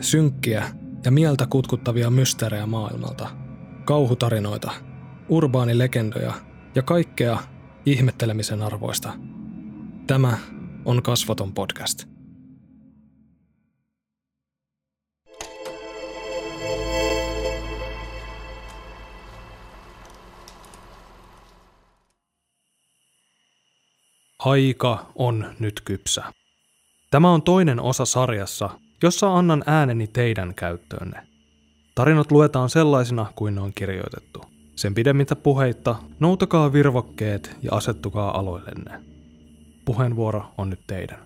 synkkiä 0.00 0.64
ja 1.04 1.10
mieltä 1.10 1.46
kutkuttavia 1.46 2.10
mysteerejä 2.10 2.66
maailmalta, 2.66 3.28
kauhutarinoita, 3.84 4.72
urbaanilegendoja 5.28 6.32
ja 6.74 6.82
kaikkea 6.82 7.38
ihmettelemisen 7.86 8.62
arvoista. 8.62 9.12
Tämä 10.06 10.38
on 10.84 11.02
Kasvoton 11.02 11.52
podcast. 11.52 12.04
Aika 24.38 25.12
on 25.14 25.54
nyt 25.58 25.80
kypsä. 25.84 26.24
Tämä 27.10 27.30
on 27.30 27.42
toinen 27.42 27.80
osa 27.80 28.04
sarjassa, 28.04 28.70
jossa 29.02 29.36
annan 29.36 29.62
ääneni 29.66 30.06
teidän 30.06 30.54
käyttöönne. 30.54 31.26
Tarinat 31.94 32.32
luetaan 32.32 32.70
sellaisina 32.70 33.26
kuin 33.36 33.54
ne 33.54 33.60
on 33.60 33.72
kirjoitettu. 33.74 34.42
Sen 34.76 34.94
pidemmittä 34.94 35.36
puheitta, 35.36 35.96
noutakaa 36.20 36.72
virvokkeet 36.72 37.56
ja 37.62 37.70
asettukaa 37.72 38.38
aloillenne. 38.38 39.04
Puheenvuoro 39.84 40.44
on 40.58 40.70
nyt 40.70 40.80
teidän. 40.86 41.18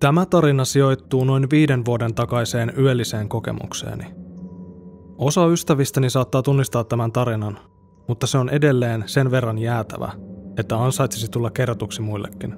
Tämä 0.00 0.26
tarina 0.26 0.64
sijoittuu 0.64 1.24
noin 1.24 1.50
viiden 1.50 1.84
vuoden 1.84 2.14
takaiseen 2.14 2.72
yölliseen 2.78 3.28
kokemukseeni– 3.28 4.04
Osa 5.18 5.46
ystävistäni 5.46 6.10
saattaa 6.10 6.42
tunnistaa 6.42 6.84
tämän 6.84 7.12
tarinan, 7.12 7.58
mutta 8.08 8.26
se 8.26 8.38
on 8.38 8.48
edelleen 8.50 9.04
sen 9.06 9.30
verran 9.30 9.58
jäätävä, 9.58 10.12
että 10.56 10.78
ansaitsisi 10.78 11.30
tulla 11.30 11.50
kerrotuksi 11.50 12.02
muillekin. 12.02 12.56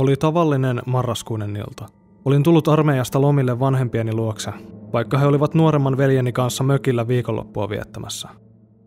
Oli 0.00 0.16
tavallinen 0.16 0.82
marraskuinen 0.86 1.56
ilta. 1.56 1.86
Olin 2.24 2.42
tullut 2.42 2.68
armeijasta 2.68 3.20
lomille 3.20 3.60
vanhempieni 3.60 4.12
luokse, 4.12 4.52
vaikka 4.92 5.18
he 5.18 5.26
olivat 5.26 5.54
nuoremman 5.54 5.96
veljeni 5.96 6.32
kanssa 6.32 6.64
mökillä 6.64 7.08
viikonloppua 7.08 7.68
viettämässä. 7.68 8.28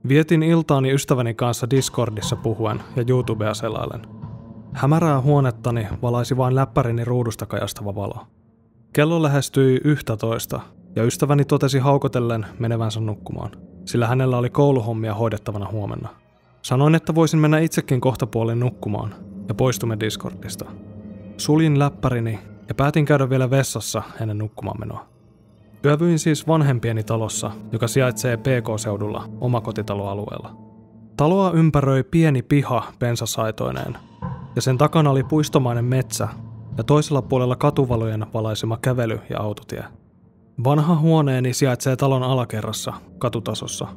Vietin 0.07 0.43
iltaani 0.43 0.91
ystäväni 0.91 1.33
kanssa 1.33 1.69
Discordissa 1.69 2.35
puhuen 2.35 2.81
ja 2.95 3.03
YouTubea 3.07 3.53
selailen. 3.53 4.01
Hämärää 4.73 5.21
huonettani 5.21 5.87
valaisi 6.01 6.37
vain 6.37 6.55
läppärini 6.55 7.05
ruudusta 7.05 7.45
kajastava 7.45 7.95
valo. 7.95 8.25
Kello 8.93 9.21
lähestyi 9.21 9.81
yhtä 9.83 10.17
toista 10.17 10.59
ja 10.95 11.03
ystäväni 11.03 11.45
totesi 11.45 11.79
haukotellen 11.79 12.45
menevänsä 12.59 12.99
nukkumaan, 12.99 13.51
sillä 13.85 14.07
hänellä 14.07 14.37
oli 14.37 14.49
kouluhommia 14.49 15.13
hoidettavana 15.13 15.67
huomenna. 15.71 16.09
Sanoin, 16.61 16.95
että 16.95 17.15
voisin 17.15 17.39
mennä 17.39 17.59
itsekin 17.59 18.01
kohtapuolin 18.01 18.59
nukkumaan, 18.59 19.15
ja 19.47 19.53
poistumme 19.53 19.97
Discordista. 19.99 20.65
Suljin 21.37 21.79
läppärini 21.79 22.39
ja 22.67 22.75
päätin 22.75 23.05
käydä 23.05 23.29
vielä 23.29 23.49
vessassa 23.49 24.03
ennen 24.21 24.37
nukkumaan 24.37 24.79
menoa. 24.79 25.05
Yövyin 25.85 26.19
siis 26.19 26.47
vanhempieni 26.47 27.03
talossa, 27.03 27.51
joka 27.71 27.87
sijaitsee 27.87 28.37
PK-seudulla 28.37 29.29
omakotitaloalueella. 29.41 30.55
Taloa 31.17 31.51
ympäröi 31.51 32.03
pieni 32.03 32.41
piha 32.41 32.83
pensasaitoineen, 32.99 33.97
ja 34.55 34.61
sen 34.61 34.77
takana 34.77 35.09
oli 35.09 35.23
puistomainen 35.23 35.85
metsä 35.85 36.27
ja 36.77 36.83
toisella 36.83 37.21
puolella 37.21 37.55
katuvalojen 37.55 38.25
valaisema 38.33 38.77
kävely- 38.77 39.21
ja 39.29 39.39
autotie– 39.39 39.83
Vanha 40.63 40.95
huoneeni 40.95 41.53
sijaitsee 41.53 41.95
talon 41.95 42.23
alakerrassa, 42.23 42.93
katutasossa. 43.17 43.87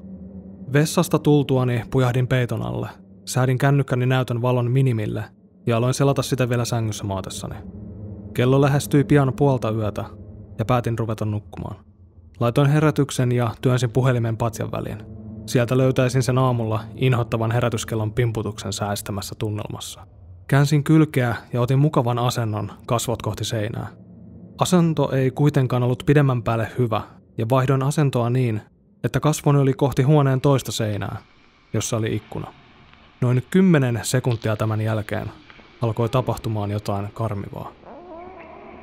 Vessasta 0.73 1.19
tultuani 1.19 1.83
pujahdin 1.91 2.29
peiton 2.29 2.63
alle. 2.63 2.89
Säädin 3.25 3.59
kännykkäni 3.59 4.07
näytön 4.07 4.43
valon 4.43 4.71
minimille 4.71 5.25
ja 5.67 5.77
aloin 5.77 5.95
selata 5.95 6.23
sitä 6.23 6.49
vielä 6.49 6.65
sängyssä 6.65 7.05
maatessani. 7.05 7.55
Kello 8.35 8.61
lähestyi 8.61 9.05
pian 9.05 9.33
puolta 9.37 9.71
yötä 9.71 10.05
ja 10.59 10.65
päätin 10.65 10.99
ruveta 10.99 11.25
nukkumaan. 11.25 11.77
Laitoin 12.41 12.71
herätyksen 12.71 13.33
ja 13.33 13.51
työnsin 13.61 13.91
puhelimen 13.91 14.37
patjan 14.37 14.73
väliin. 14.73 14.99
Sieltä 15.47 15.79
löytäisin 15.79 16.23
sen 16.23 16.39
aamulla 16.39 16.81
inhottavan 16.97 17.51
herätyskellon 17.51 18.13
pimputuksen 18.13 18.73
säästämässä 18.73 19.35
tunnelmassa. 19.39 20.07
Käänsin 20.49 20.85
kylkeä 20.85 21.37
ja 21.53 21.61
otin 21.61 21.79
mukavan 21.79 22.19
asennon 22.19 22.73
kasvot 22.87 23.23
kohti 23.23 23.45
seinää. 23.45 24.04
Asento 24.59 25.13
ei 25.13 25.31
kuitenkaan 25.31 25.83
ollut 25.83 26.03
pidemmän 26.07 26.43
päälle 26.43 26.69
hyvä, 26.79 27.03
ja 27.39 27.47
vaihdoin 27.51 27.83
asentoa 27.83 28.31
niin, 28.31 28.61
että 29.05 29.21
kasvoni 29.21 29.59
oli 29.59 29.73
kohti 29.73 30.03
huoneen 30.03 30.41
toista 30.41 30.73
seinää, 30.73 31.17
jossa 31.73 31.97
oli 31.97 32.15
ikkuna. 32.15 32.53
Noin 33.21 33.43
kymmenen 33.51 34.01
sekuntia 34.03 34.57
tämän 34.57 34.81
jälkeen 34.81 35.31
alkoi 35.83 36.09
tapahtumaan 36.09 36.71
jotain 36.71 37.09
karmivaa. 37.15 37.73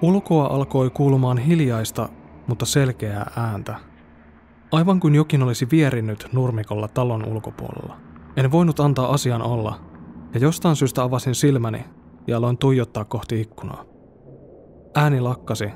Ulkoa 0.02 0.46
alkoi 0.46 0.90
kuulumaan 0.90 1.38
hiljaista, 1.38 2.09
mutta 2.48 2.66
selkeää 2.66 3.32
ääntä. 3.38 3.76
Aivan 4.72 5.00
kuin 5.00 5.16
jokin 5.16 5.44
olisi 5.44 5.68
vierinnyt 5.72 6.28
nurmikolla 6.34 6.88
talon 6.88 7.26
ulkopuolella. 7.26 7.98
En 8.36 8.52
voinut 8.52 8.80
antaa 8.80 9.12
asian 9.14 9.42
olla, 9.42 9.80
ja 10.34 10.40
jostain 10.40 10.76
syystä 10.76 11.03
avasin 11.03 11.36
silmäni 11.36 11.86
ja 12.28 12.38
aloin 12.38 12.58
tuijottaa 12.58 13.06
kohti 13.06 13.42
ikkunaa. 13.42 13.91
Ääni 14.96 15.22
lakkasi, 15.22 15.69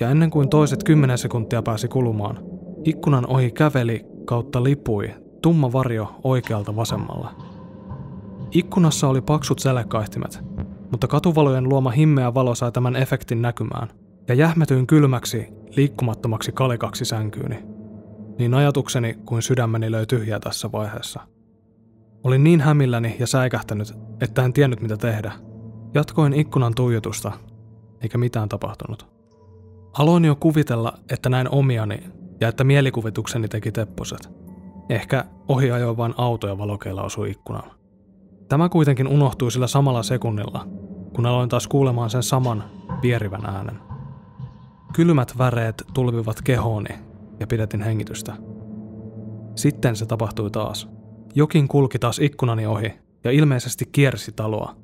ja 0.00 0.10
ennen 0.10 0.30
kuin 0.30 0.48
toiset 0.48 0.84
kymmenen 0.84 1.18
sekuntia 1.18 1.62
pääsi 1.62 1.88
kulumaan, 1.88 2.38
ikkunan 2.84 3.26
ohi 3.26 3.50
käveli 3.50 4.06
kautta 4.24 4.64
lipui 4.64 5.14
tumma 5.42 5.72
varjo 5.72 6.14
oikealta 6.24 6.76
vasemmalla. 6.76 7.34
Ikkunassa 8.50 9.08
oli 9.08 9.20
paksut 9.20 9.58
sälekaihtimet, 9.58 10.44
mutta 10.90 11.06
katuvalojen 11.06 11.68
luoma 11.68 11.90
himmeä 11.90 12.34
valo 12.34 12.54
sai 12.54 12.72
tämän 12.72 12.96
efektin 12.96 13.42
näkymään, 13.42 13.88
ja 14.28 14.34
jähmetyin 14.34 14.86
kylmäksi, 14.86 15.46
liikkumattomaksi 15.76 16.52
kalikaksi 16.52 17.04
sänkyyni. 17.04 17.58
Niin 18.38 18.54
ajatukseni 18.54 19.14
kuin 19.24 19.42
sydämeni 19.42 19.90
löi 19.90 20.06
tyhjää 20.06 20.40
tässä 20.40 20.72
vaiheessa. 20.72 21.20
Olin 22.24 22.44
niin 22.44 22.60
hämilläni 22.60 23.16
ja 23.18 23.26
säikähtänyt, 23.26 23.94
että 24.20 24.44
en 24.44 24.52
tiennyt 24.52 24.80
mitä 24.80 24.96
tehdä. 24.96 25.32
Jatkoin 25.94 26.32
ikkunan 26.32 26.74
tuijotusta 26.74 27.32
eikä 28.00 28.18
mitään 28.18 28.48
tapahtunut. 28.48 29.06
Aloin 29.98 30.24
jo 30.24 30.36
kuvitella, 30.36 30.92
että 31.10 31.28
näin 31.28 31.48
omiani 31.50 32.02
ja 32.40 32.48
että 32.48 32.64
mielikuvitukseni 32.64 33.48
teki 33.48 33.72
tepposet. 33.72 34.30
Ehkä 34.88 35.24
ohi 35.48 35.70
ajoi 35.70 35.96
vain 35.96 36.14
auto 36.16 36.48
ja 36.48 36.58
valokeilla 36.58 37.02
osui 37.02 37.30
ikkunaan. 37.30 37.70
Tämä 38.48 38.68
kuitenkin 38.68 39.08
unohtui 39.08 39.52
sillä 39.52 39.66
samalla 39.66 40.02
sekunnilla, 40.02 40.68
kun 41.14 41.26
aloin 41.26 41.48
taas 41.48 41.68
kuulemaan 41.68 42.10
sen 42.10 42.22
saman 42.22 42.64
vierivän 43.02 43.46
äänen. 43.46 43.78
Kylmät 44.92 45.38
väreet 45.38 45.84
tulvivat 45.94 46.42
kehooni 46.42 46.94
ja 47.40 47.46
pidätin 47.46 47.82
hengitystä. 47.82 48.34
Sitten 49.54 49.96
se 49.96 50.06
tapahtui 50.06 50.50
taas. 50.50 50.88
Jokin 51.34 51.68
kulki 51.68 51.98
taas 51.98 52.18
ikkunani 52.18 52.66
ohi 52.66 52.92
ja 53.24 53.30
ilmeisesti 53.30 53.88
kiersi 53.92 54.32
taloa, 54.32 54.76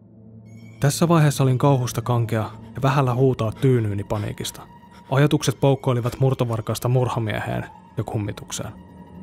tässä 0.80 1.08
vaiheessa 1.08 1.44
olin 1.44 1.58
kauhusta 1.58 2.02
kankea 2.02 2.50
ja 2.74 2.82
vähällä 2.82 3.14
huutaa 3.14 3.52
tyynyyni 3.52 4.04
paniikista. 4.04 4.62
Ajatukset 5.10 5.60
poukkoilivat 5.60 6.20
murtovarkaasta 6.20 6.88
murhamieheen 6.88 7.66
ja 7.96 8.04
kummitukseen. 8.04 8.72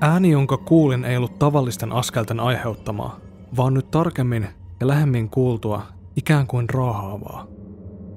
Ääni, 0.02 0.32
jonka 0.32 0.58
kuulin, 0.58 1.06
ei 1.06 1.18
ollut 1.18 1.40
tavallisten 1.40 1.92
askelten 1.92 2.40
aiheuttamaa, 2.40 3.20
vaan 3.58 3.74
nyt 3.74 3.92
tarkemmin 3.92 4.48
ja 4.80 4.88
lähemmin 4.88 5.30
kuultua, 5.30 5.82
ikään 6.16 6.48
kuin 6.48 6.70
raahaavaa. 6.70 7.48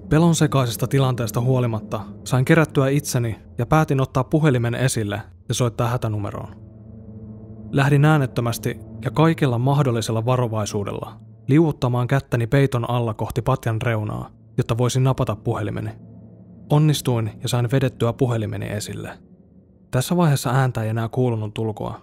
Pelon 0.09 0.35
sekaisesta 0.35 0.87
tilanteesta 0.87 1.41
huolimatta 1.41 2.01
sain 2.25 2.45
kerättyä 2.45 2.89
itseni 2.89 3.39
ja 3.59 3.67
päätin 3.67 4.01
ottaa 4.01 4.25
puhelimen 4.25 4.75
esille 4.75 5.23
ja 5.49 5.55
soittaa 5.55 5.89
hätänumeroon. 5.89 6.57
Lähdin 7.71 8.05
äänettömästi 8.05 8.79
ja 9.05 9.11
kaikella 9.11 9.59
mahdollisella 9.59 10.25
varovaisuudella 10.27 11.17
liuuttamaan 11.49 12.07
kättäni 12.07 12.47
peiton 12.47 12.91
alla 12.91 13.15
kohti 13.15 13.43
patjan 13.43 13.83
reunaa, 13.83 14.31
jotta 14.57 14.79
voisin 14.79 15.05
napata 15.05 15.37
puhelimeni. 15.37 15.91
Onnistuin 16.71 17.31
ja 17.43 17.49
sain 17.49 17.69
vedettyä 17.73 18.13
puhelimeni 18.13 18.67
esille. 18.67 19.19
Tässä 19.91 20.17
vaiheessa 20.17 20.51
ääntä 20.51 20.83
ei 20.83 20.89
enää 20.89 21.09
kuulunut 21.09 21.59
ulkoa 21.59 22.01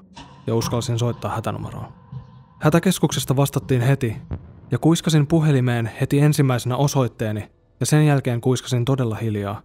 ja 0.47 0.55
uskalsin 0.55 0.99
soittaa 0.99 1.35
hätänumeroon. 1.35 1.87
Hätäkeskuksesta 2.59 3.35
vastattiin 3.35 3.81
heti 3.81 4.17
ja 4.71 4.79
kuiskasin 4.79 5.27
puhelimeen 5.27 5.91
heti 6.01 6.19
ensimmäisenä 6.19 6.77
osoitteeni 6.77 7.51
ja 7.79 7.85
sen 7.85 8.05
jälkeen 8.05 8.41
kuiskasin 8.41 8.85
todella 8.85 9.15
hiljaa. 9.15 9.61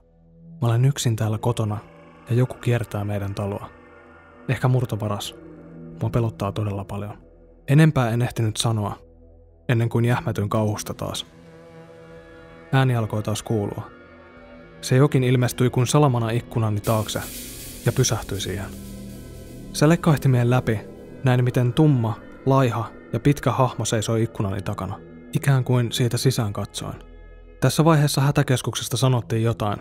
Mä 0.63 0.69
olen 0.69 0.85
yksin 0.85 1.17
täällä 1.17 1.39
kotona 1.39 1.79
ja 2.31 2.37
joku 2.37 2.55
kiertää 2.55 3.05
meidän 3.05 3.35
taloa. 3.35 3.69
Ehkä 4.49 4.69
murtovaras. 4.69 5.35
Mua 6.01 6.11
pelottaa 6.11 6.53
todella 6.53 6.85
paljon. 6.85 7.19
Enempää 7.69 8.11
en 8.11 8.23
ehtinyt 8.23 8.57
sanoa, 8.57 8.99
ennen 9.69 9.89
kuin 9.89 10.05
jähmätyn 10.05 10.49
kauhusta 10.49 10.95
taas. 10.95 11.27
Ääni 12.73 12.97
alkoi 12.97 13.23
taas 13.23 13.43
kuulua. 13.43 13.91
Se 14.81 14.97
jokin 14.97 15.25
ilmestyi 15.25 15.71
kuin 15.71 15.87
salamana 15.87 16.31
ikkunani 16.31 16.81
taakse 16.81 17.21
ja 17.87 17.93
pysähtyi 17.93 18.41
siihen. 18.41 18.67
Se 19.73 19.89
lekkaihtimien 19.89 20.51
läpi 20.51 20.81
näin 21.25 21.45
miten 21.45 21.73
tumma, 21.73 22.19
laiha 22.47 22.91
ja 23.13 23.21
pitkä 23.21 23.51
hahmo 23.51 23.85
seisoi 23.85 24.23
ikkunani 24.23 24.63
takana, 24.63 24.99
ikään 25.33 25.65
kuin 25.65 25.93
siitä 25.93 26.17
sisään 26.17 26.53
katsoen. 26.53 26.95
Tässä 27.61 27.85
vaiheessa 27.85 28.21
hätäkeskuksesta 28.21 28.97
sanottiin 28.97 29.43
jotain, 29.43 29.79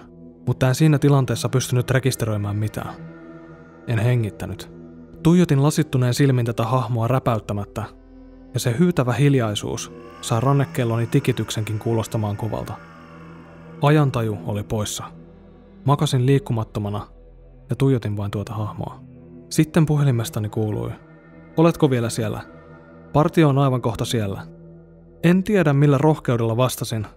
mutta 0.48 0.68
en 0.68 0.76
siinä 0.76 1.00
tilanteessa 1.00 1.50
pystynyt 1.50 1.92
rekisteröimään 1.92 2.56
mitään. 2.56 2.96
En 3.88 4.00
hengittänyt. 4.00 4.72
Tuijotin 5.24 5.64
lasittuneen 5.64 6.14
silmin 6.14 6.46
tätä 6.46 6.64
hahmoa 6.64 7.08
räpäyttämättä, 7.08 7.84
ja 8.56 8.60
se 8.60 8.76
hyytävä 8.80 9.14
hiljaisuus 9.14 9.92
saa 10.22 10.40
rannekelloni 10.40 11.08
tikityksenkin 11.08 11.80
kuulostamaan 11.80 12.38
kovalta. 12.38 12.74
Ajantaju 13.82 14.38
oli 14.46 14.64
poissa. 14.64 15.04
Makasin 15.86 16.26
liikkumattomana 16.26 17.08
ja 17.70 17.76
tuijotin 17.76 18.18
vain 18.18 18.32
tuota 18.32 18.54
hahmoa. 18.54 19.00
Sitten 19.50 19.86
puhelimestani 19.86 20.50
kuului. 20.50 20.92
Oletko 21.58 21.90
vielä 21.90 22.10
siellä? 22.10 22.42
Partio 23.14 23.50
on 23.50 23.58
aivan 23.58 23.82
kohta 23.82 24.06
siellä. 24.06 24.48
En 25.24 25.44
tiedä 25.44 25.74
millä 25.74 25.98
rohkeudella 25.98 26.58
vastasin, 26.58 27.08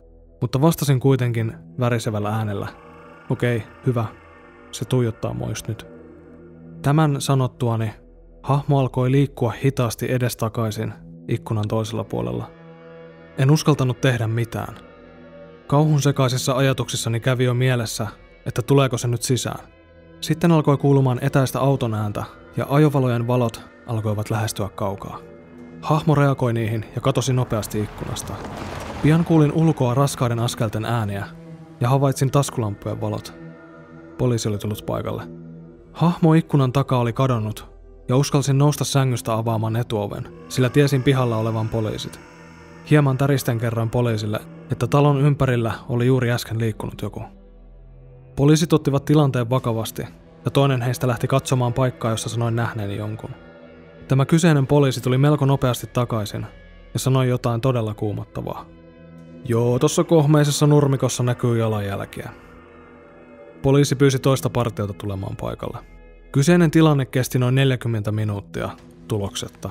mutta 0.40 0.60
vastasin 0.60 1.00
kuitenkin 1.00 1.52
värisevällä 1.80 2.28
äänellä. 2.28 2.68
Okei, 3.30 3.62
hyvä. 3.86 4.04
Se 4.70 4.84
tuijottaa 4.84 5.34
mua 5.34 5.48
just 5.48 5.68
nyt. 5.68 5.86
Tämän 6.82 7.20
sanottuani 7.20 7.90
hahmo 8.42 8.78
alkoi 8.78 9.10
liikkua 9.10 9.52
hitaasti 9.64 10.12
edestakaisin 10.12 10.92
ikkunan 11.28 11.68
toisella 11.68 12.04
puolella. 12.04 12.50
En 13.38 13.50
uskaltanut 13.50 14.00
tehdä 14.00 14.26
mitään. 14.26 14.74
Kauhun 15.66 16.02
sekaisissa 16.02 16.56
ajatuksissani 16.56 17.20
kävi 17.20 17.44
jo 17.44 17.54
mielessä, 17.54 18.06
että 18.46 18.62
tuleeko 18.62 18.98
se 18.98 19.08
nyt 19.08 19.22
sisään. 19.22 19.68
Sitten 20.20 20.52
alkoi 20.52 20.76
kuulumaan 20.76 21.18
etäistä 21.22 21.60
auton 21.60 21.94
ääntä 21.94 22.24
ja 22.56 22.66
ajovalojen 22.68 23.26
valot 23.26 23.60
alkoivat 23.86 24.30
lähestyä 24.30 24.68
kaukaa. 24.68 25.18
Hahmo 25.82 26.14
reagoi 26.14 26.52
niihin 26.52 26.84
ja 26.94 27.00
katosi 27.00 27.32
nopeasti 27.32 27.80
ikkunasta. 27.80 28.32
Pian 29.02 29.24
kuulin 29.24 29.52
ulkoa 29.52 29.94
raskaiden 29.94 30.38
askelten 30.38 30.84
ääniä 30.84 31.26
ja 31.80 31.88
havaitsin 31.88 32.30
taskulampujen 32.30 33.00
valot. 33.00 33.34
Poliisi 34.18 34.48
oli 34.48 34.58
tullut 34.58 34.86
paikalle. 34.86 35.22
Hahmo 35.92 36.34
ikkunan 36.34 36.72
takaa 36.72 36.98
oli 36.98 37.12
kadonnut 37.12 37.77
ja 38.08 38.16
uskalsin 38.16 38.58
nousta 38.58 38.84
sängystä 38.84 39.34
avaamaan 39.34 39.76
etuoven, 39.76 40.28
sillä 40.48 40.68
tiesin 40.68 41.02
pihalla 41.02 41.36
olevan 41.36 41.68
poliisit. 41.68 42.20
Hieman 42.90 43.18
täristen 43.18 43.58
kerran 43.58 43.90
poliisille, 43.90 44.40
että 44.72 44.86
talon 44.86 45.20
ympärillä 45.20 45.74
oli 45.88 46.06
juuri 46.06 46.30
äsken 46.30 46.58
liikkunut 46.58 47.02
joku. 47.02 47.22
Poliisit 48.36 48.72
ottivat 48.72 49.04
tilanteen 49.04 49.50
vakavasti 49.50 50.02
ja 50.44 50.50
toinen 50.50 50.82
heistä 50.82 51.08
lähti 51.08 51.26
katsomaan 51.26 51.72
paikkaa, 51.72 52.10
jossa 52.10 52.28
sanoin 52.28 52.56
nähneeni 52.56 52.96
jonkun. 52.96 53.30
Tämä 54.08 54.26
kyseinen 54.26 54.66
poliisi 54.66 55.00
tuli 55.00 55.18
melko 55.18 55.46
nopeasti 55.46 55.86
takaisin 55.86 56.46
ja 56.94 57.00
sanoi 57.00 57.28
jotain 57.28 57.60
todella 57.60 57.94
kuumottavaa. 57.94 58.66
Joo, 59.44 59.78
tuossa 59.78 60.04
kohmeisessa 60.04 60.66
nurmikossa 60.66 61.22
näkyy 61.22 61.58
jalanjälkiä. 61.58 62.30
Poliisi 63.62 63.96
pyysi 63.96 64.18
toista 64.18 64.50
partiota 64.50 64.92
tulemaan 64.92 65.36
paikalle. 65.36 65.97
Kyseinen 66.32 66.70
tilanne 66.70 67.06
kesti 67.06 67.38
noin 67.38 67.54
40 67.54 68.12
minuuttia 68.12 68.70
tuloksetta. 69.08 69.70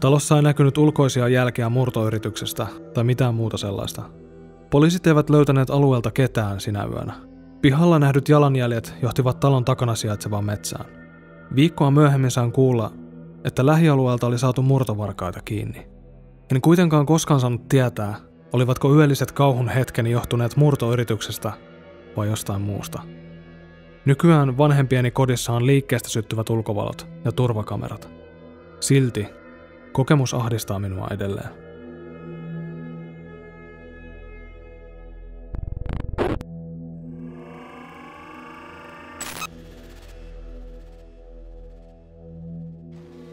Talossa 0.00 0.36
ei 0.36 0.42
näkynyt 0.42 0.78
ulkoisia 0.78 1.28
jälkiä 1.28 1.68
murtoyrityksestä 1.68 2.66
tai 2.94 3.04
mitään 3.04 3.34
muuta 3.34 3.56
sellaista. 3.56 4.02
Poliisit 4.70 5.06
eivät 5.06 5.30
löytäneet 5.30 5.70
alueelta 5.70 6.10
ketään 6.10 6.60
sinä 6.60 6.84
yönä. 6.84 7.12
Pihalla 7.60 7.98
nähdyt 7.98 8.28
jalanjäljet 8.28 8.94
johtivat 9.02 9.40
talon 9.40 9.64
takana 9.64 9.94
sijaitsevaan 9.94 10.44
metsään. 10.44 10.84
Viikkoa 11.54 11.90
myöhemmin 11.90 12.30
sain 12.30 12.52
kuulla, 12.52 12.92
että 13.44 13.66
lähialueelta 13.66 14.26
oli 14.26 14.38
saatu 14.38 14.62
murtovarkaita 14.62 15.40
kiinni. 15.44 15.86
En 16.50 16.60
kuitenkaan 16.60 17.06
koskaan 17.06 17.40
saanut 17.40 17.68
tietää, 17.68 18.14
olivatko 18.52 18.94
yölliset 18.94 19.32
kauhun 19.32 19.68
hetkeni 19.68 20.10
johtuneet 20.10 20.56
murtoyrityksestä 20.56 21.52
vai 22.16 22.28
jostain 22.28 22.62
muusta. 22.62 23.02
Nykyään 24.06 24.58
vanhempieni 24.58 25.10
kodissa 25.10 25.52
on 25.52 25.66
liikkeestä 25.66 26.08
syttyvät 26.08 26.50
ulkovalot 26.50 27.06
ja 27.24 27.32
turvakamerat. 27.32 28.08
Silti 28.80 29.26
kokemus 29.92 30.34
ahdistaa 30.34 30.78
minua 30.78 31.08
edelleen. 31.10 31.48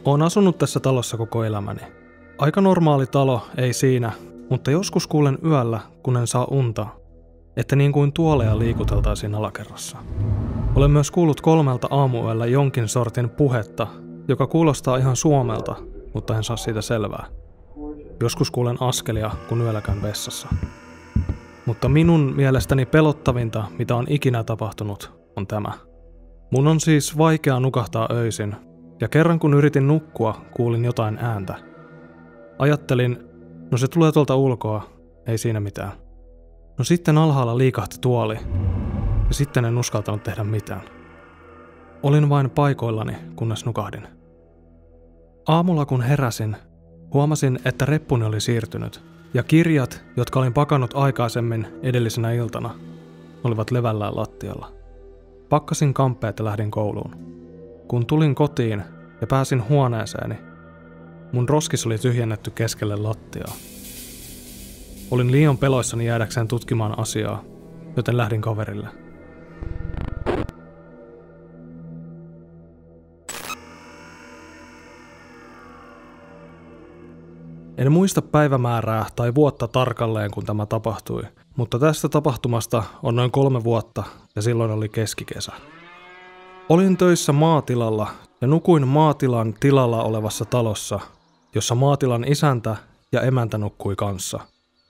Olen 0.05 0.21
asunut 0.21 0.57
tässä 0.57 0.79
talossa 0.79 1.17
koko 1.17 1.43
elämäni. 1.43 1.81
Aika 2.37 2.61
normaali 2.61 3.07
talo, 3.07 3.47
ei 3.57 3.73
siinä, 3.73 4.11
mutta 4.49 4.71
joskus 4.71 5.07
kuulen 5.07 5.37
yöllä, 5.45 5.79
kun 6.03 6.17
en 6.17 6.27
saa 6.27 6.45
unta, 6.45 6.87
että 7.57 7.75
niin 7.75 7.91
kuin 7.91 8.13
tuoleja 8.13 8.59
liikuteltaisiin 8.59 9.35
alakerrassa. 9.35 9.97
Olen 10.75 10.91
myös 10.91 11.11
kuullut 11.11 11.41
kolmelta 11.41 11.87
aamuyöllä 11.91 12.45
jonkin 12.45 12.87
sortin 12.87 13.29
puhetta, 13.29 13.87
joka 14.27 14.47
kuulostaa 14.47 14.97
ihan 14.97 15.15
suomelta, 15.15 15.75
mutta 16.13 16.37
en 16.37 16.43
saa 16.43 16.57
siitä 16.57 16.81
selvää. 16.81 17.25
Joskus 18.21 18.51
kuulen 18.51 18.77
askelia, 18.79 19.31
kun 19.49 19.61
yöllä 19.61 19.81
käyn 19.81 20.01
vessassa. 20.01 20.47
Mutta 21.65 21.89
minun 21.89 22.33
mielestäni 22.35 22.85
pelottavinta, 22.85 23.63
mitä 23.79 23.95
on 23.95 24.05
ikinä 24.09 24.43
tapahtunut, 24.43 25.11
on 25.35 25.47
tämä. 25.47 25.71
Mun 26.51 26.67
on 26.67 26.79
siis 26.79 27.17
vaikea 27.17 27.59
nukahtaa 27.59 28.09
öisin, 28.11 28.55
ja 29.01 29.07
kerran 29.07 29.39
kun 29.39 29.53
yritin 29.53 29.87
nukkua, 29.87 30.41
kuulin 30.53 30.85
jotain 30.85 31.17
ääntä. 31.21 31.55
Ajattelin, 32.59 33.17
no 33.71 33.77
se 33.77 33.87
tulee 33.87 34.11
tuolta 34.11 34.35
ulkoa, 34.35 34.83
ei 35.27 35.37
siinä 35.37 35.59
mitään. 35.59 35.91
No 36.77 36.83
sitten 36.83 37.17
alhaalla 37.17 37.57
liikahti 37.57 37.97
tuoli, 38.01 38.37
ja 39.31 39.35
sitten 39.35 39.65
en 39.65 39.77
uskaltanut 39.77 40.23
tehdä 40.23 40.43
mitään. 40.43 40.81
Olin 42.03 42.29
vain 42.29 42.49
paikoillani, 42.49 43.15
kunnes 43.35 43.65
nukahdin. 43.65 44.07
Aamulla 45.47 45.85
kun 45.85 46.01
heräsin, 46.01 46.57
huomasin, 47.13 47.59
että 47.65 47.85
reppuni 47.85 48.25
oli 48.25 48.41
siirtynyt, 48.41 49.03
ja 49.33 49.43
kirjat, 49.43 50.03
jotka 50.17 50.39
olin 50.39 50.53
pakannut 50.53 50.93
aikaisemmin 50.93 51.67
edellisenä 51.83 52.31
iltana, 52.31 52.75
olivat 53.43 53.71
levällään 53.71 54.15
lattialla. 54.15 54.71
Pakkasin 55.49 55.93
kamppeet 55.93 56.39
ja 56.39 56.45
lähdin 56.45 56.71
kouluun. 56.71 57.15
Kun 57.87 58.05
tulin 58.05 58.35
kotiin 58.35 58.83
ja 59.21 59.27
pääsin 59.27 59.69
huoneeseeni, 59.69 60.35
mun 61.31 61.49
roskis 61.49 61.85
oli 61.85 61.97
tyhjennetty 61.97 62.51
keskelle 62.51 62.95
lattiaa. 62.95 63.53
Olin 65.11 65.31
liian 65.31 65.57
peloissani 65.57 66.05
jäädäkseen 66.05 66.47
tutkimaan 66.47 66.99
asiaa, 66.99 67.43
joten 67.97 68.17
lähdin 68.17 68.41
kaverille. 68.41 69.00
En 77.81 77.91
muista 77.91 78.21
päivämäärää 78.21 79.05
tai 79.15 79.35
vuotta 79.35 79.67
tarkalleen, 79.67 80.31
kun 80.31 80.45
tämä 80.45 80.65
tapahtui, 80.65 81.23
mutta 81.55 81.79
tästä 81.79 82.09
tapahtumasta 82.09 82.83
on 83.03 83.15
noin 83.15 83.31
kolme 83.31 83.63
vuotta 83.63 84.03
ja 84.35 84.41
silloin 84.41 84.71
oli 84.71 84.89
keskikesä. 84.89 85.51
Olin 86.69 86.97
töissä 86.97 87.33
maatilalla 87.33 88.07
ja 88.41 88.47
nukuin 88.47 88.87
maatilan 88.87 89.53
tilalla 89.59 90.03
olevassa 90.03 90.45
talossa, 90.45 90.99
jossa 91.55 91.75
maatilan 91.75 92.23
isäntä 92.27 92.75
ja 93.11 93.21
emäntä 93.21 93.57
nukkui 93.57 93.95
kanssa. 93.95 94.39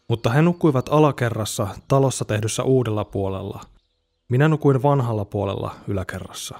Mutta 0.07 0.29
he 0.29 0.41
nukkuivat 0.41 0.89
alakerrassa 0.89 1.67
talossa 1.88 2.25
tehdyssä 2.25 2.63
uudella 2.63 3.05
puolella. 3.05 3.62
Minä 4.29 4.48
nukuin 4.48 4.83
vanhalla 4.83 5.25
puolella 5.25 5.75
yläkerrassa. 5.88 6.57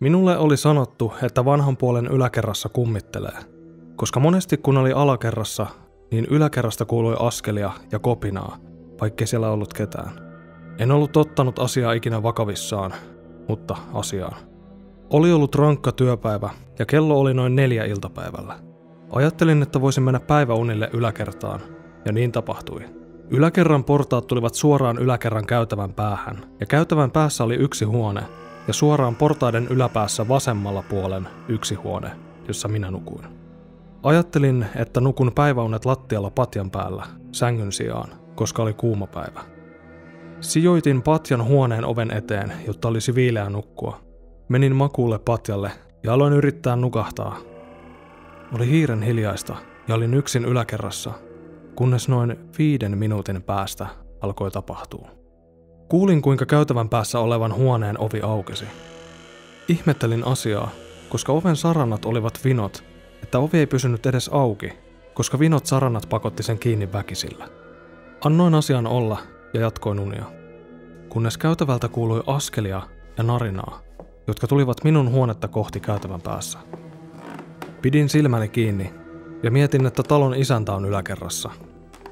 Minulle 0.00 0.38
oli 0.38 0.56
sanottu, 0.56 1.12
että 1.22 1.44
vanhan 1.44 1.76
puolen 1.76 2.06
yläkerrassa 2.06 2.68
kummittelee– 2.68 3.38
koska 3.96 4.20
monesti 4.20 4.56
kun 4.56 4.76
oli 4.76 4.92
alakerrassa, 4.92 5.66
niin 6.10 6.26
yläkerrasta 6.30 6.84
kuului 6.84 7.16
askelia 7.18 7.70
ja 7.92 7.98
kopinaa, 7.98 8.56
vaikkei 9.00 9.26
siellä 9.26 9.50
ollut 9.50 9.74
ketään. 9.74 10.10
En 10.78 10.92
ollut 10.92 11.16
ottanut 11.16 11.58
asiaa 11.58 11.92
ikinä 11.92 12.22
vakavissaan, 12.22 12.94
mutta 13.48 13.76
asiaan. 13.94 14.36
Oli 15.10 15.32
ollut 15.32 15.54
rankka 15.54 15.92
työpäivä 15.92 16.50
ja 16.78 16.86
kello 16.86 17.20
oli 17.20 17.34
noin 17.34 17.56
neljä 17.56 17.84
iltapäivällä. 17.84 18.58
Ajattelin, 19.12 19.62
että 19.62 19.80
voisin 19.80 20.02
mennä 20.02 20.20
päiväunille 20.20 20.90
yläkertaan, 20.92 21.60
ja 22.04 22.12
niin 22.12 22.32
tapahtui. 22.32 22.84
Yläkerran 23.30 23.84
portaat 23.84 24.26
tulivat 24.26 24.54
suoraan 24.54 24.98
yläkerran 24.98 25.46
käytävän 25.46 25.92
päähän, 25.92 26.36
ja 26.60 26.66
käytävän 26.66 27.10
päässä 27.10 27.44
oli 27.44 27.54
yksi 27.54 27.84
huone, 27.84 28.22
ja 28.68 28.72
suoraan 28.74 29.16
portaiden 29.16 29.66
yläpäässä 29.70 30.28
vasemmalla 30.28 30.84
puolen 30.88 31.28
yksi 31.48 31.74
huone, 31.74 32.10
jossa 32.48 32.68
minä 32.68 32.90
nukuin. 32.90 33.41
Ajattelin, 34.02 34.66
että 34.76 35.00
nukun 35.00 35.32
päiväunet 35.34 35.84
lattialla 35.84 36.30
patjan 36.30 36.70
päällä, 36.70 37.06
sängyn 37.32 37.72
sijaan, 37.72 38.08
koska 38.34 38.62
oli 38.62 38.72
kuuma 38.74 39.06
päivä. 39.06 39.40
Sijoitin 40.40 41.02
patjan 41.02 41.44
huoneen 41.44 41.84
oven 41.84 42.10
eteen, 42.10 42.52
jotta 42.66 42.88
olisi 42.88 43.14
viileä 43.14 43.50
nukkua. 43.50 44.00
Menin 44.48 44.76
makuulle 44.76 45.18
patjalle 45.18 45.70
ja 46.02 46.12
aloin 46.12 46.32
yrittää 46.32 46.76
nukahtaa. 46.76 47.36
Oli 48.54 48.70
hiiren 48.70 49.02
hiljaista, 49.02 49.56
ja 49.88 49.94
olin 49.94 50.14
yksin 50.14 50.44
yläkerrassa, 50.44 51.12
kunnes 51.76 52.08
noin 52.08 52.36
viiden 52.58 52.98
minuutin 52.98 53.42
päästä 53.42 53.86
alkoi 54.20 54.50
tapahtua. 54.50 55.08
Kuulin, 55.88 56.22
kuinka 56.22 56.46
käytävän 56.46 56.88
päässä 56.88 57.18
olevan 57.18 57.54
huoneen 57.54 58.00
ovi 58.00 58.20
aukesi. 58.22 58.64
Ihmettelin 59.68 60.26
asiaa, 60.26 60.70
koska 61.08 61.32
oven 61.32 61.56
sarannat 61.56 62.04
olivat 62.04 62.44
vinot, 62.44 62.91
että 63.32 63.38
ovi 63.38 63.58
ei 63.58 63.66
pysynyt 63.66 64.06
edes 64.06 64.30
auki, 64.32 64.72
koska 65.14 65.38
vinot 65.38 65.66
sarannat 65.66 66.08
pakotti 66.08 66.42
sen 66.42 66.58
kiinni 66.58 66.92
väkisillä. 66.92 67.48
Annoin 68.24 68.54
asian 68.54 68.86
olla 68.86 69.18
ja 69.54 69.60
jatkoin 69.60 70.00
unia. 70.00 70.24
Kunnes 71.08 71.38
käytävältä 71.38 71.88
kuului 71.88 72.22
askelia 72.26 72.82
ja 73.16 73.24
narinaa, 73.24 73.80
jotka 74.26 74.46
tulivat 74.46 74.84
minun 74.84 75.10
huonetta 75.10 75.48
kohti 75.48 75.80
käytävän 75.80 76.20
päässä. 76.20 76.58
Pidin 77.82 78.08
silmäni 78.08 78.48
kiinni 78.48 78.94
ja 79.42 79.50
mietin, 79.50 79.86
että 79.86 80.02
talon 80.02 80.34
isäntä 80.34 80.72
on 80.74 80.84
yläkerrassa, 80.84 81.50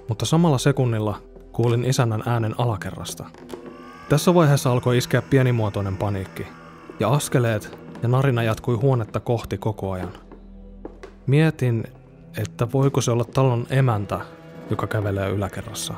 mutta 0.09 0.27
samalla 0.27 0.59
sekunnilla 0.59 1.23
kuulin 1.53 1.85
isännän 1.85 2.23
äänen 2.27 2.55
alakerrasta. 2.59 3.25
Tässä 4.09 4.35
vaiheessa 4.35 4.73
alkoi 4.73 4.99
iskeä 4.99 5.23
pienimuotoinen 5.23 5.97
paniikki, 5.97 6.47
ja 7.01 7.09
askeleet 7.09 7.79
ja 8.03 8.09
narina 8.09 8.43
jatkui 8.43 8.77
huonetta 8.77 9.21
kohti 9.21 9.59
koko 9.59 9.91
ajan. 9.91 10.30
Mietin, 11.27 11.85
että 12.39 12.73
voiko 12.73 13.01
se 13.01 13.11
olla 13.11 13.25
talon 13.25 13.67
emäntä, 13.71 14.21
joka 14.71 14.87
kävelee 14.87 15.31
yläkerrassa. 15.31 15.95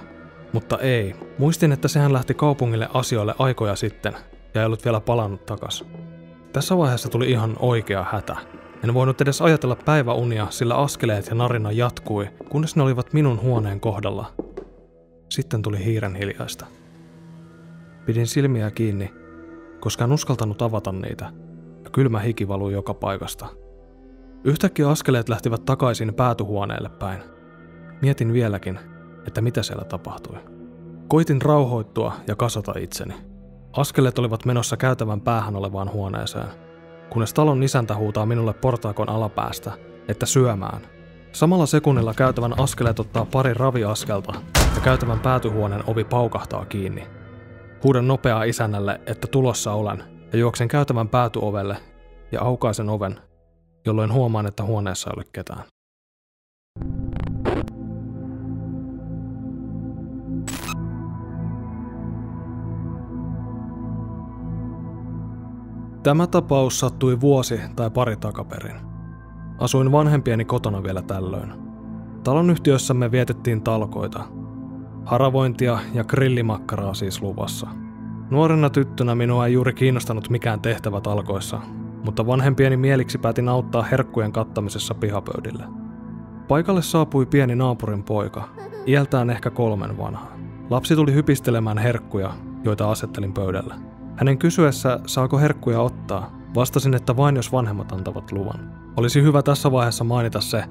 Mutta 0.52 0.78
ei. 0.78 1.14
Muistin, 1.38 1.72
että 1.72 1.88
sehän 1.88 2.12
lähti 2.12 2.34
kaupungille 2.34 2.88
asioille 2.94 3.34
aikoja 3.38 3.76
sitten 3.76 4.12
ja 4.54 4.60
ei 4.60 4.66
ollut 4.66 4.84
vielä 4.84 5.00
palannut 5.00 5.46
takas. 5.46 5.84
Tässä 6.52 6.78
vaiheessa 6.78 7.08
tuli 7.08 7.30
ihan 7.30 7.56
oikea 7.58 8.06
hätä. 8.12 8.36
En 8.84 8.94
voinut 8.94 9.20
edes 9.20 9.42
ajatella 9.42 9.76
päiväunia, 9.84 10.46
sillä 10.50 10.74
askeleet 10.74 11.26
ja 11.26 11.34
narina 11.34 11.72
jatkui, 11.72 12.28
kunnes 12.48 12.76
ne 12.76 12.82
olivat 12.82 13.12
minun 13.12 13.40
huoneen 13.42 13.80
kohdalla. 13.80 14.32
Sitten 15.28 15.62
tuli 15.62 15.84
hiiren 15.84 16.14
hiljaista. 16.14 16.66
Pidin 18.06 18.26
silmiä 18.26 18.70
kiinni, 18.70 19.12
koska 19.80 20.04
en 20.04 20.12
uskaltanut 20.12 20.62
avata 20.62 20.92
niitä, 20.92 21.32
ja 21.84 21.90
kylmä 21.90 22.18
hiki 22.20 22.48
valui 22.48 22.72
joka 22.72 22.94
paikasta. 22.94 23.46
Yhtäkkiä 24.44 24.88
askeleet 24.88 25.28
lähtivät 25.28 25.64
takaisin 25.64 26.14
päätyhuoneelle 26.14 26.88
päin. 26.88 27.22
Mietin 28.02 28.32
vieläkin, 28.32 28.78
että 29.26 29.40
mitä 29.40 29.62
siellä 29.62 29.84
tapahtui. 29.84 30.38
Koitin 31.08 31.42
rauhoittua 31.42 32.12
ja 32.26 32.36
kasata 32.36 32.72
itseni. 32.78 33.14
Askeleet 33.72 34.18
olivat 34.18 34.44
menossa 34.44 34.76
käytävän 34.76 35.20
päähän 35.20 35.56
olevaan 35.56 35.92
huoneeseen, 35.92 36.48
kunnes 37.10 37.34
talon 37.34 37.62
isäntä 37.62 37.96
huutaa 37.96 38.26
minulle 38.26 38.52
portaakon 38.52 39.08
alapäästä, 39.08 39.72
että 40.08 40.26
syömään. 40.26 40.80
Samalla 41.32 41.66
sekunnilla 41.66 42.14
käytävän 42.14 42.60
askeleet 42.60 43.00
ottaa 43.00 43.26
pari 43.32 43.54
raviaskelta 43.54 44.32
ja 44.74 44.80
käytävän 44.80 45.20
päätyhuoneen 45.20 45.84
ovi 45.86 46.04
paukahtaa 46.04 46.64
kiinni. 46.64 47.06
Huudan 47.84 48.08
nopeaa 48.08 48.44
isännälle, 48.44 49.00
että 49.06 49.26
tulossa 49.26 49.72
olen, 49.72 50.04
ja 50.32 50.38
juoksen 50.38 50.68
käytävän 50.68 51.08
päätyovelle 51.08 51.76
ja 52.32 52.42
aukaisen 52.42 52.88
oven, 52.88 53.20
jolloin 53.86 54.12
huomaan, 54.12 54.46
että 54.46 54.64
huoneessa 54.64 55.10
ei 55.10 55.14
ole 55.16 55.24
ketään. 55.32 55.64
Tämä 66.02 66.26
tapaus 66.26 66.80
sattui 66.80 67.20
vuosi 67.20 67.60
tai 67.76 67.90
pari 67.90 68.16
takaperin. 68.16 68.76
Asuin 69.58 69.92
vanhempieni 69.92 70.44
kotona 70.44 70.82
vielä 70.82 71.02
tällöin. 71.02 71.52
Talon 72.24 72.50
yhtiössämme 72.50 73.10
vietettiin 73.10 73.62
talkoita. 73.62 74.24
Haravointia 75.04 75.78
ja 75.94 76.04
grillimakkaraa 76.04 76.94
siis 76.94 77.22
luvassa. 77.22 77.66
Nuorena 78.30 78.70
tyttönä 78.70 79.14
minua 79.14 79.46
ei 79.46 79.52
juuri 79.52 79.72
kiinnostanut 79.72 80.30
mikään 80.30 80.60
tehtävä 80.60 81.00
talkoissa, 81.00 81.60
mutta 82.04 82.26
vanhempieni 82.26 82.76
mieliksi 82.76 83.18
päätin 83.18 83.48
auttaa 83.48 83.82
herkkujen 83.82 84.32
kattamisessa 84.32 84.94
pihapöydille. 84.94 85.64
Paikalle 86.48 86.82
saapui 86.82 87.26
pieni 87.26 87.54
naapurin 87.54 88.02
poika, 88.02 88.48
iältään 88.86 89.30
ehkä 89.30 89.50
kolmen 89.50 89.98
vanha. 89.98 90.28
Lapsi 90.70 90.96
tuli 90.96 91.14
hypistelemään 91.14 91.78
herkkuja, 91.78 92.34
joita 92.64 92.90
asettelin 92.90 93.32
pöydälle. 93.32 93.74
Hänen 94.16 94.38
kysyessä, 94.38 95.00
saako 95.06 95.38
herkkuja 95.38 95.80
ottaa, 95.80 96.30
vastasin, 96.54 96.94
että 96.94 97.16
vain 97.16 97.36
jos 97.36 97.52
vanhemmat 97.52 97.92
antavat 97.92 98.32
luvan. 98.32 98.72
Olisi 98.96 99.22
hyvä 99.22 99.42
tässä 99.42 99.72
vaiheessa 99.72 100.04
mainita 100.04 100.40
se, 100.40 100.64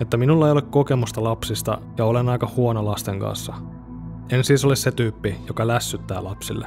että 0.00 0.16
minulla 0.16 0.46
ei 0.46 0.52
ole 0.52 0.62
kokemusta 0.62 1.24
lapsista 1.24 1.78
ja 1.98 2.04
olen 2.04 2.28
aika 2.28 2.50
huono 2.56 2.84
lasten 2.84 3.20
kanssa. 3.20 3.54
En 4.30 4.44
siis 4.44 4.64
ole 4.64 4.76
se 4.76 4.92
tyyppi, 4.92 5.36
joka 5.46 5.66
lässyttää 5.66 6.24
lapsille. 6.24 6.66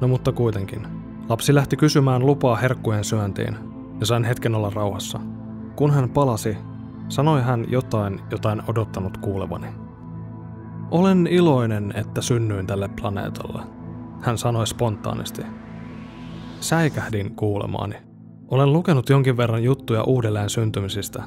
No 0.00 0.08
mutta 0.08 0.32
kuitenkin. 0.32 1.01
Lapsi 1.28 1.54
lähti 1.54 1.76
kysymään 1.76 2.26
lupaa 2.26 2.56
herkkujen 2.56 3.04
syöntiin 3.04 3.56
ja 4.00 4.06
sain 4.06 4.24
hetken 4.24 4.54
olla 4.54 4.70
rauhassa. 4.74 5.20
Kun 5.76 5.90
hän 5.90 6.10
palasi, 6.10 6.56
sanoi 7.08 7.42
hän 7.42 7.64
jotain, 7.68 8.20
jotain 8.30 8.62
odottanut 8.66 9.16
kuulevani. 9.16 9.66
Olen 10.90 11.26
iloinen, 11.26 11.92
että 11.96 12.20
synnyin 12.20 12.66
tälle 12.66 12.90
planeetalle, 13.00 13.62
hän 14.20 14.38
sanoi 14.38 14.66
spontaanisti. 14.66 15.42
Säikähdin 16.60 17.36
kuulemaani. 17.36 17.94
Olen 18.48 18.72
lukenut 18.72 19.08
jonkin 19.08 19.36
verran 19.36 19.62
juttuja 19.62 20.02
uudelleen 20.02 20.50
syntymisistä, 20.50 21.22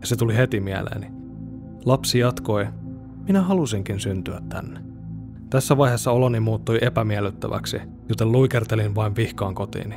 ja 0.00 0.06
se 0.06 0.16
tuli 0.16 0.36
heti 0.36 0.60
mieleeni. 0.60 1.06
Lapsi 1.84 2.18
jatkoi, 2.18 2.66
minä 3.26 3.42
halusinkin 3.42 4.00
syntyä 4.00 4.40
tänne. 4.48 4.80
Tässä 5.50 5.76
vaiheessa 5.76 6.10
oloni 6.10 6.40
muuttui 6.40 6.78
epämiellyttäväksi, 6.82 7.80
joten 8.10 8.32
luikertelin 8.32 8.94
vain 8.94 9.16
vihkaan 9.16 9.54
kotiini. 9.54 9.94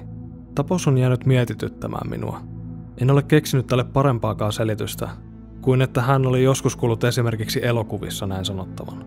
Tapaus 0.56 0.88
on 0.88 0.98
jäänyt 0.98 1.26
mietityttämään 1.26 2.10
minua. 2.10 2.42
En 2.98 3.12
ole 3.12 3.24
keksinyt 3.24 3.68
tälle 3.68 3.84
parempaakaan 3.84 4.54
selitystä, 4.54 5.10
kuin 5.62 5.82
että 5.82 6.02
hän 6.02 6.26
oli 6.26 6.44
joskus 6.44 6.76
kuullut 6.76 7.04
esimerkiksi 7.04 7.66
elokuvissa 7.66 8.28
näin 8.28 8.46
sanottavan. 8.46 9.06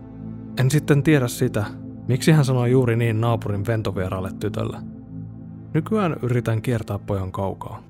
En 0.59 0.71
sitten 0.71 1.03
tiedä 1.03 1.27
sitä, 1.27 1.65
Miksi 2.07 2.31
hän 2.31 2.45
sanoi 2.45 2.71
juuri 2.71 2.95
niin 2.95 3.21
naapurin 3.21 3.67
ventovieraalle 3.67 4.31
tytölle? 4.39 4.77
Nykyään 5.73 6.15
yritän 6.21 6.61
kiertää 6.61 6.99
pojan 6.99 7.31
kaukaa. 7.31 7.83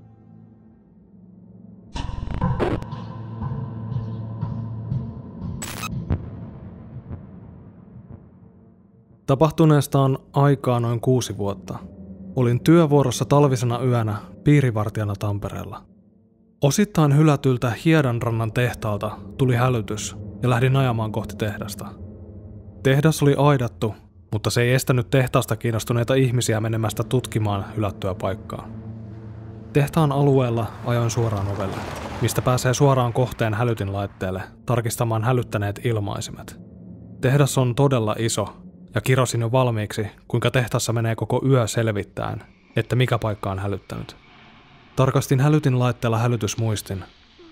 Tapahtuneesta 9.27 9.99
on 9.99 10.19
aikaa 10.33 10.79
noin 10.79 10.99
kuusi 10.99 11.37
vuotta. 11.37 11.79
Olin 12.35 12.63
työvuorossa 12.63 13.25
talvisena 13.25 13.83
yönä 13.83 14.15
piirivartijana 14.43 15.13
Tampereella. 15.19 15.83
Osittain 16.61 17.17
hylätyltä 17.17 17.73
Hiedanrannan 17.85 18.53
tehtaalta 18.53 19.11
tuli 19.37 19.55
hälytys 19.55 20.15
ja 20.43 20.49
lähdin 20.49 20.75
ajamaan 20.75 21.11
kohti 21.11 21.35
tehdasta. 21.35 21.85
Tehdas 22.83 23.23
oli 23.23 23.35
aidattu 23.37 23.93
mutta 24.31 24.49
se 24.49 24.61
ei 24.61 24.73
estänyt 24.73 25.09
tehtaasta 25.09 25.55
kiinnostuneita 25.55 26.13
ihmisiä 26.13 26.61
menemästä 26.61 27.03
tutkimaan 27.03 27.65
hylättyä 27.75 28.15
paikkaa. 28.15 28.67
Tehtaan 29.73 30.11
alueella 30.11 30.67
ajoin 30.85 31.09
suoraan 31.09 31.47
ovelle, 31.47 31.77
mistä 32.21 32.41
pääsee 32.41 32.73
suoraan 32.73 33.13
kohteen 33.13 33.53
hälytin 33.53 33.93
laitteelle 33.93 34.41
tarkistamaan 34.65 35.23
hälyttäneet 35.23 35.85
ilmaisimet. 35.85 36.59
Tehdas 37.21 37.57
on 37.57 37.75
todella 37.75 38.15
iso, 38.19 38.47
ja 38.95 39.01
kirosin 39.01 39.41
jo 39.41 39.51
valmiiksi, 39.51 40.07
kuinka 40.27 40.51
tehtassa 40.51 40.93
menee 40.93 41.15
koko 41.15 41.41
yö 41.45 41.67
selvittäen, 41.67 42.43
että 42.75 42.95
mikä 42.95 43.17
paikka 43.17 43.51
on 43.51 43.59
hälyttänyt. 43.59 44.15
Tarkastin 44.95 45.39
hälytin 45.39 45.79
laitteella 45.79 46.17
hälytysmuistin, 46.17 47.03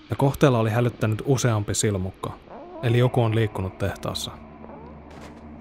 ja 0.09 0.15
kohteella 0.15 0.59
oli 0.59 0.69
hälyttänyt 0.69 1.23
useampi 1.25 1.75
silmukka, 1.75 2.33
eli 2.83 2.97
joku 2.97 3.21
on 3.21 3.35
liikkunut 3.35 3.77
tehtaassa. 3.77 4.31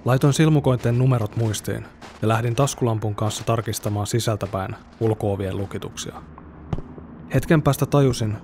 Laitoin 0.04 0.33
silmukointeen 0.33 0.99
numerot 0.99 1.37
muistiin 1.37 1.85
ja 2.23 2.28
lähdin 2.28 2.54
taskulampun 2.54 3.14
kanssa 3.14 3.45
tarkistamaan 3.45 4.07
sisältäpäin 4.07 4.76
ulkoovien 5.00 5.57
lukituksia. 5.57 6.23
Hetken 7.35 7.62
päästä 7.62 7.87
tajusin, 7.87 8.37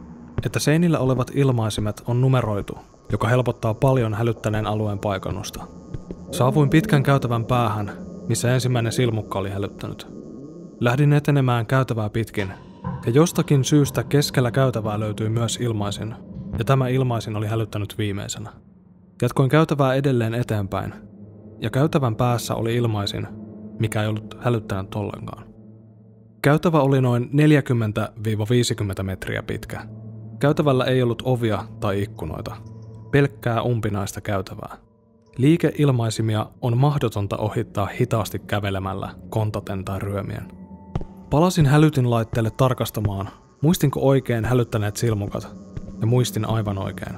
että 0.47 0.59
seinillä 0.59 0.99
olevat 0.99 1.31
ilmaisimet 1.35 2.03
on 2.07 2.21
numeroitu, 2.21 2.79
joka 3.13 3.29
helpottaa 3.29 3.75
paljon 3.75 4.15
hälyttäneen 4.15 4.67
alueen 4.67 4.99
paikannusta. 4.99 5.80
Saavuin 6.31 6.71
pitkän 6.71 7.03
käytävän 7.03 7.45
päähän, 7.45 7.93
missä 8.29 8.55
ensimmäinen 8.55 8.93
silmukka 8.93 9.39
oli 9.39 9.51
hälyttänyt. 9.51 10.07
Lähdin 10.81 11.13
etenemään 11.13 11.67
käytävää 11.67 12.11
pitkin, 12.11 12.53
ja 13.07 13.13
jostakin 13.13 13.65
syystä 13.65 14.05
keskellä 14.05 14.51
käytävää 14.51 15.01
löytyi 15.01 15.29
myös 15.29 15.57
ilmaisin, 15.57 16.15
ja 16.59 16.65
tämä 16.65 16.89
ilmaisin 16.89 17.37
oli 17.37 17.47
hälyttänyt 17.47 17.99
viimeisenä. 17.99 18.51
Jatkoin 19.23 19.51
käytävää 19.51 19.95
edelleen 19.95 20.35
eteenpäin, 20.35 20.95
ja 21.59 21.71
käytävän 21.71 22.17
päässä 22.17 22.55
oli 22.55 22.77
ilmaisin, 22.77 23.27
mikä 23.79 24.03
ei 24.03 24.09
ollut 24.09 24.37
hälyttänyt 24.41 24.95
ollenkaan. 24.95 25.45
Käytävä 26.43 26.81
oli 26.81 27.01
noin 27.01 27.31
40-50 29.01 29.03
metriä 29.03 29.43
pitkä. 29.43 29.81
Käytävällä 30.39 30.85
ei 30.85 31.03
ollut 31.03 31.23
ovia 31.25 31.65
tai 31.81 32.03
ikkunoita. 32.03 32.57
pelkkää 33.11 33.63
umpinaista 33.63 34.21
käytävää. 34.21 34.90
Liikeilmaisimia 35.41 36.47
on 36.61 36.77
mahdotonta 36.77 37.37
ohittaa 37.37 37.87
hitaasti 38.01 38.39
kävelemällä, 38.39 39.15
kontaten 39.31 39.85
tai 39.85 39.99
ryömien. 39.99 40.53
Palasin 41.31 41.67
hälytinlaitteelle 41.67 42.51
tarkastamaan, 42.51 43.29
muistinko 43.63 44.01
oikein 44.01 44.45
hälyttäneet 44.45 44.97
silmukat, 44.97 45.57
ja 46.01 46.07
muistin 46.07 46.45
aivan 46.45 46.79
oikein. 46.79 47.17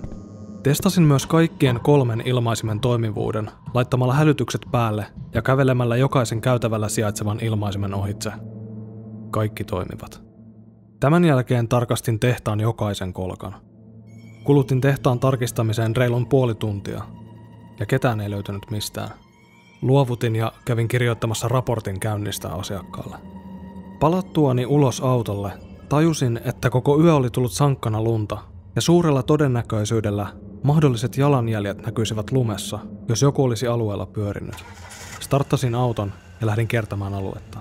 Testasin 0.63 1.05
myös 1.05 1.27
kaikkien 1.27 1.81
kolmen 1.83 2.23
ilmaisimen 2.25 2.81
toimivuuden 2.81 3.51
laittamalla 3.75 4.15
hälytykset 4.15 4.67
päälle 4.71 5.07
ja 5.35 5.43
kävelemällä 5.43 5.97
jokaisen 5.97 6.41
käytävällä 6.41 6.89
sijaitsevan 6.89 7.41
ilmaisimen 7.41 7.95
ohitse. 7.95 8.33
Kaikki 9.31 9.65
toimivat. 9.65 10.23
Tämän 11.01 11.25
jälkeen 11.25 11.69
tarkastin 11.69 12.21
tehtaan 12.21 12.61
jokaisen 12.61 13.13
kolkan. 13.13 13.55
Kulutin 14.45 14.81
tehtaan 14.81 15.21
tarkistamiseen 15.21 15.97
reilun 15.97 16.27
puoli 16.27 16.55
tuntia, 16.55 17.03
ja 17.83 17.87
ketään 17.87 18.21
ei 18.21 18.31
löytynyt 18.31 18.71
mistään. 18.71 19.11
Luovutin 19.83 20.37
ja 20.37 20.53
kävin 20.65 20.89
kirjoittamassa 20.89 21.49
raportin 21.49 22.01
käynnistä 22.01 22.49
asiakkaalle. 22.49 23.17
Palattuani 24.01 24.67
ulos 24.67 25.01
autolle 25.01 25.53
tajusin, 25.89 26.41
että 26.45 26.71
koko 26.71 27.01
yö 27.01 27.15
oli 27.15 27.31
tullut 27.31 27.53
sankkana 27.53 28.03
lunta, 28.03 28.39
ja 28.77 28.83
suurella 28.83 29.23
todennäköisyydellä 29.23 30.27
mahdolliset 30.63 31.17
jalanjäljet 31.17 31.87
näkyisivät 31.87 32.33
lumessa, 32.33 32.79
jos 33.09 33.23
joku 33.23 33.45
olisi 33.45 33.67
alueella 33.67 34.07
pyörinyt. 34.07 34.65
Starttasin 35.21 35.75
auton 35.75 36.13
ja 36.41 36.47
lähdin 36.47 36.69
kertamaan 36.69 37.15
aluetta. 37.15 37.59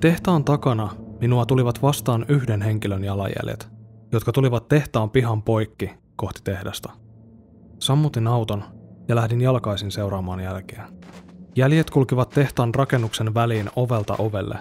Tehtaan 0.00 0.44
takana 0.44 0.90
minua 1.20 1.46
tulivat 1.46 1.82
vastaan 1.82 2.24
yhden 2.28 2.62
henkilön 2.62 3.04
jalanjäljet, 3.04 3.68
jotka 4.12 4.32
tulivat 4.32 4.68
tehtaan 4.68 5.10
pihan 5.10 5.42
poikki 5.42 5.90
kohti 6.16 6.40
tehdasta. 6.44 6.90
Sammutin 7.78 8.26
auton 8.26 8.64
ja 9.12 9.16
lähdin 9.16 9.40
jalkaisin 9.40 9.90
seuraamaan 9.90 10.40
jälkeä. 10.40 10.88
Jäljet 11.56 11.90
kulkivat 11.90 12.30
tehtaan 12.30 12.74
rakennuksen 12.74 13.34
väliin 13.34 13.70
ovelta 13.76 14.14
ovelle, 14.18 14.58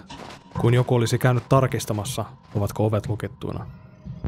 kuin 0.62 0.74
joku 0.74 0.96
olisi 0.96 1.18
käynyt 1.18 1.50
tarkistamassa, 1.50 2.26
ovatko 2.56 2.86
ovet 2.86 3.10
lukittuina. 3.10 3.68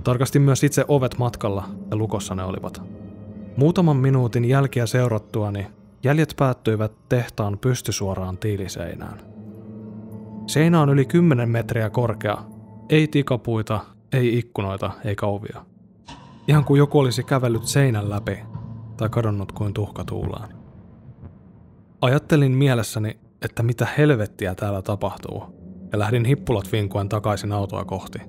Tarkastin 0.03 0.41
myös 0.41 0.63
itse 0.63 0.85
ovet 0.87 1.17
matkalla 1.17 1.69
ja 1.91 1.97
lukossa 1.97 2.35
ne 2.35 2.43
olivat. 2.43 2.81
Muutaman 3.57 3.97
minuutin 3.97 4.45
jälkiä 4.45 4.85
seurattuani 4.85 5.67
jäljet 6.03 6.33
päättyivät 6.37 6.91
tehtaan 7.09 7.57
pystysuoraan 7.57 8.37
tiiliseinään. 8.37 9.19
Seinä 10.47 10.81
on 10.81 10.89
yli 10.89 11.05
10 11.05 11.49
metriä 11.49 11.89
korkea, 11.89 12.37
ei 12.89 13.07
tikapuita, 13.07 13.79
ei 14.13 14.37
ikkunoita 14.37 14.91
eikä 15.05 15.25
ovia. 15.25 15.65
Ihan 16.47 16.65
kuin 16.65 16.79
joku 16.79 16.99
olisi 16.99 17.23
kävellyt 17.23 17.63
seinän 17.63 18.09
läpi 18.09 18.52
tai 18.97 19.09
kadonnut 19.09 19.51
kuin 19.51 19.73
tuhka 19.73 20.05
tuulaan. 20.05 20.49
Ajattelin 22.01 22.51
mielessäni, 22.51 23.19
että 23.41 23.63
mitä 23.63 23.87
helvettiä 23.97 24.55
täällä 24.55 24.81
tapahtuu, 24.81 25.43
ja 25.91 25.99
lähdin 25.99 26.25
hippulat 26.25 26.71
vinkuen 26.71 27.09
takaisin 27.09 27.51
autoa 27.51 27.85
kohti. 27.85 28.19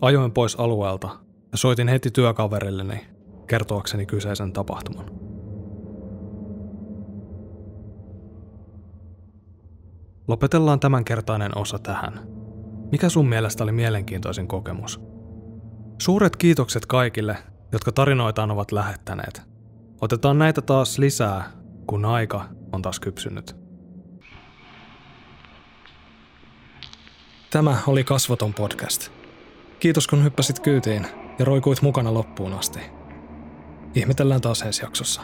Ajoin 0.00 0.32
pois 0.32 0.56
alueelta 0.56 1.08
ja 1.52 1.58
soitin 1.58 1.88
heti 1.88 2.10
työkaverilleni 2.10 3.06
kertoakseni 3.46 4.06
kyseisen 4.06 4.52
tapahtuman. 4.52 5.06
Lopetellaan 10.28 10.80
tämänkertainen 10.80 11.58
osa 11.58 11.78
tähän. 11.78 12.20
Mikä 12.92 13.08
sun 13.08 13.28
mielestä 13.28 13.64
oli 13.64 13.72
mielenkiintoisin 13.72 14.48
kokemus? 14.48 15.00
Suuret 16.02 16.36
kiitokset 16.36 16.86
kaikille, 16.86 17.36
jotka 17.72 17.92
tarinoitaan 17.92 18.50
ovat 18.50 18.72
lähettäneet. 18.72 19.51
Otetaan 20.02 20.38
näitä 20.38 20.62
taas 20.62 20.98
lisää, 20.98 21.52
kun 21.86 22.04
aika 22.04 22.44
on 22.72 22.82
taas 22.82 23.00
kypsynyt. 23.00 23.56
Tämä 27.50 27.78
oli 27.86 28.04
Kasvoton 28.04 28.54
podcast. 28.54 29.08
Kiitos 29.80 30.06
kun 30.06 30.24
hyppäsit 30.24 30.60
kyytiin 30.60 31.06
ja 31.38 31.44
roikuit 31.44 31.82
mukana 31.82 32.14
loppuun 32.14 32.52
asti. 32.52 32.80
Ihmetellään 33.94 34.40
taas 34.40 34.62
ensi 34.62 34.82
jaksossa. 34.82 35.22